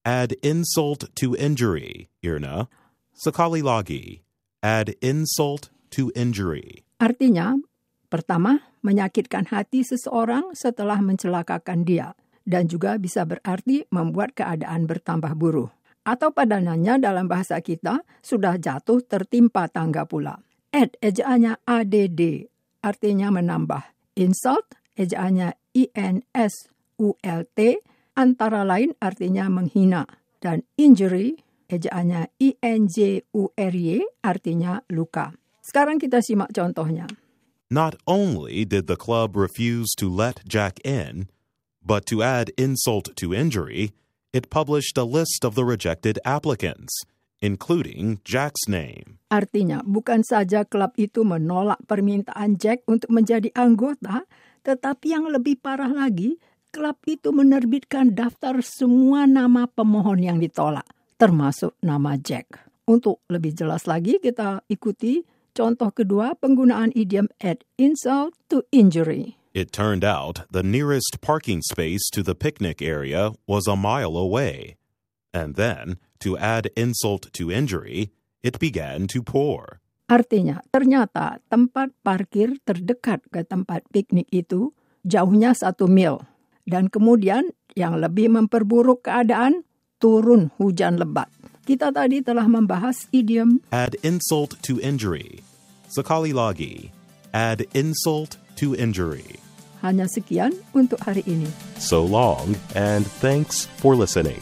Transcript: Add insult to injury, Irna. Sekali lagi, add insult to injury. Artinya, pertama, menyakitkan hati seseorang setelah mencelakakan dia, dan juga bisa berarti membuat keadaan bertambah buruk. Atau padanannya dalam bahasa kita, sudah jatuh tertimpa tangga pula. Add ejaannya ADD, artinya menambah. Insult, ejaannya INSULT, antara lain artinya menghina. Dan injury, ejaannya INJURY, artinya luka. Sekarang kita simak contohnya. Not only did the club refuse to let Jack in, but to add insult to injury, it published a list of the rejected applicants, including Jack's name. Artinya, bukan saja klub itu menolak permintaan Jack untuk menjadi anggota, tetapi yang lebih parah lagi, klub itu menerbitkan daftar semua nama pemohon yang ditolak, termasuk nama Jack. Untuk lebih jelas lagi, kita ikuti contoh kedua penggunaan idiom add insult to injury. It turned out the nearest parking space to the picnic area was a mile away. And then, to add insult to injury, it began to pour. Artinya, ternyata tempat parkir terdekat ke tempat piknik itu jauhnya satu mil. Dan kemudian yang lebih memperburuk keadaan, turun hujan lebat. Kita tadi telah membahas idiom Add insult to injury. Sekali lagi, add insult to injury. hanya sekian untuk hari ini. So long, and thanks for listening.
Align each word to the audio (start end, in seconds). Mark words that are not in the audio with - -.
Add 0.00 0.40
insult 0.40 1.12
to 1.20 1.36
injury, 1.36 2.08
Irna. 2.24 2.72
Sekali 3.12 3.60
lagi, 3.60 4.24
add 4.64 4.96
insult 5.04 5.68
to 5.92 6.08
injury. 6.16 6.88
Artinya, 6.96 7.60
pertama, 8.08 8.64
menyakitkan 8.80 9.52
hati 9.52 9.84
seseorang 9.84 10.56
setelah 10.56 11.04
mencelakakan 11.04 11.84
dia, 11.84 12.16
dan 12.48 12.64
juga 12.64 12.96
bisa 12.96 13.28
berarti 13.28 13.84
membuat 13.92 14.32
keadaan 14.32 14.88
bertambah 14.88 15.36
buruk. 15.36 15.68
Atau 16.00 16.32
padanannya 16.32 16.96
dalam 16.96 17.28
bahasa 17.28 17.60
kita, 17.60 18.00
sudah 18.24 18.56
jatuh 18.56 19.04
tertimpa 19.04 19.68
tangga 19.68 20.08
pula. 20.08 20.40
Add 20.72 20.96
ejaannya 21.04 21.60
ADD, 21.68 22.48
artinya 22.80 23.28
menambah. 23.28 23.84
Insult, 24.16 24.64
ejaannya 24.96 25.60
INSULT, 25.76 27.60
antara 28.20 28.60
lain 28.68 28.92
artinya 29.00 29.48
menghina. 29.48 30.04
Dan 30.40 30.68
injury, 30.76 31.40
ejaannya 31.72 32.28
INJURY, 32.40 33.98
artinya 34.20 34.84
luka. 34.92 35.32
Sekarang 35.64 35.96
kita 35.96 36.20
simak 36.20 36.52
contohnya. 36.52 37.08
Not 37.70 37.94
only 38.04 38.66
did 38.66 38.90
the 38.90 38.98
club 38.98 39.38
refuse 39.38 39.94
to 40.02 40.10
let 40.10 40.42
Jack 40.42 40.82
in, 40.82 41.30
but 41.78 42.02
to 42.10 42.18
add 42.18 42.50
insult 42.58 43.14
to 43.14 43.30
injury, 43.30 43.94
it 44.34 44.50
published 44.50 44.98
a 44.98 45.06
list 45.06 45.46
of 45.46 45.54
the 45.54 45.62
rejected 45.62 46.18
applicants, 46.26 46.90
including 47.38 48.18
Jack's 48.26 48.66
name. 48.66 49.22
Artinya, 49.30 49.86
bukan 49.86 50.26
saja 50.26 50.66
klub 50.66 50.98
itu 50.98 51.22
menolak 51.22 51.78
permintaan 51.86 52.58
Jack 52.58 52.82
untuk 52.90 53.14
menjadi 53.14 53.54
anggota, 53.54 54.26
tetapi 54.66 55.14
yang 55.14 55.30
lebih 55.30 55.62
parah 55.62 55.94
lagi, 55.94 56.42
klub 56.70 56.96
itu 57.06 57.34
menerbitkan 57.34 58.14
daftar 58.14 58.62
semua 58.62 59.26
nama 59.26 59.66
pemohon 59.66 60.22
yang 60.22 60.38
ditolak, 60.38 60.86
termasuk 61.18 61.74
nama 61.82 62.16
Jack. 62.16 62.70
Untuk 62.86 63.22
lebih 63.30 63.54
jelas 63.54 63.86
lagi, 63.86 64.18
kita 64.18 64.66
ikuti 64.66 65.22
contoh 65.54 65.90
kedua 65.94 66.34
penggunaan 66.38 66.90
idiom 66.94 67.30
add 67.38 67.62
insult 67.78 68.34
to 68.50 68.66
injury. 68.74 69.38
It 69.50 69.74
turned 69.74 70.06
out 70.06 70.46
the 70.50 70.62
nearest 70.62 71.18
parking 71.18 71.58
space 71.66 72.06
to 72.14 72.22
the 72.22 72.38
picnic 72.38 72.78
area 72.78 73.34
was 73.50 73.66
a 73.66 73.74
mile 73.74 74.14
away. 74.14 74.78
And 75.34 75.58
then, 75.58 75.98
to 76.22 76.38
add 76.38 76.70
insult 76.78 77.34
to 77.34 77.50
injury, 77.50 78.14
it 78.42 78.62
began 78.62 79.10
to 79.10 79.22
pour. 79.22 79.82
Artinya, 80.10 80.62
ternyata 80.74 81.38
tempat 81.46 81.94
parkir 82.02 82.58
terdekat 82.66 83.22
ke 83.30 83.46
tempat 83.46 83.86
piknik 83.94 84.26
itu 84.34 84.74
jauhnya 85.06 85.54
satu 85.54 85.86
mil. 85.86 86.26
Dan 86.70 86.86
kemudian 86.86 87.50
yang 87.74 87.98
lebih 87.98 88.30
memperburuk 88.30 89.10
keadaan, 89.10 89.66
turun 89.98 90.54
hujan 90.54 91.02
lebat. 91.02 91.26
Kita 91.66 91.90
tadi 91.90 92.22
telah 92.22 92.46
membahas 92.46 93.10
idiom 93.10 93.58
Add 93.74 93.98
insult 94.06 94.54
to 94.62 94.78
injury. 94.78 95.42
Sekali 95.90 96.30
lagi, 96.30 96.94
add 97.34 97.66
insult 97.74 98.38
to 98.54 98.78
injury. 98.78 99.42
hanya 99.80 100.06
sekian 100.06 100.52
untuk 100.76 101.00
hari 101.00 101.24
ini. 101.24 101.48
So 101.80 102.04
long, 102.04 102.56
and 102.76 103.08
thanks 103.20 103.64
for 103.80 103.96
listening. 103.96 104.40